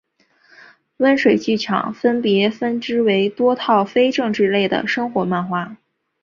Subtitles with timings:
[0.97, 5.77] 温水剧场分别分支为多套非政治类的生活漫画